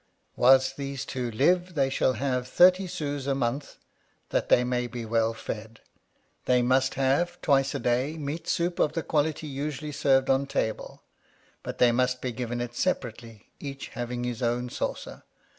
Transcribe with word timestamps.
Whilst 0.35 0.77
these 0.77 1.05
two 1.05 1.29
live, 1.29 1.75
they 1.75 1.91
shall 1.91 2.13
have 2.13 2.47
thirty 2.47 2.87
sous 2.87 3.27
a 3.27 3.35
month, 3.35 3.77
that 4.29 4.49
they 4.49 4.63
may 4.63 4.87
be 4.87 5.05
well 5.05 5.35
fed. 5.35 5.79
They 6.45 6.63
must 6.63 6.95
have, 6.95 7.39
twice 7.43 7.75
a 7.75 7.79
day, 7.79 8.17
meat 8.17 8.47
soup 8.47 8.79
of 8.79 8.93
the 8.93 9.03
quality 9.03 9.45
usually 9.45 9.91
served 9.91 10.27
on 10.27 10.47
table; 10.47 11.03
but 11.61 11.77
they 11.77 11.91
must 11.91 12.19
be 12.19 12.31
given 12.31 12.61
it 12.61 12.73
separately, 12.73 13.51
each 13.59 13.89
having 13.89 14.23
his 14.23 14.41
own 14.41 14.69
saucer. 14.71 15.21